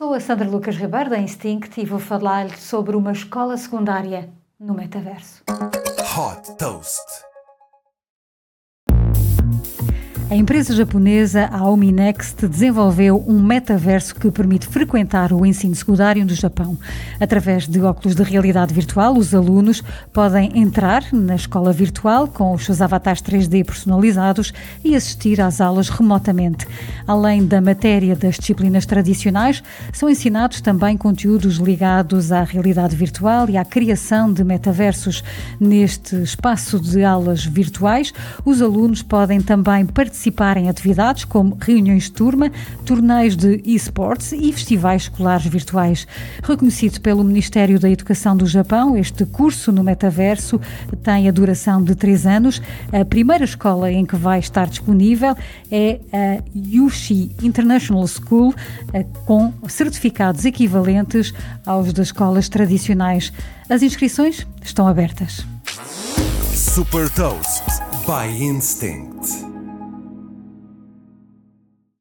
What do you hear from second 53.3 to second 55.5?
escola em que vai estar disponível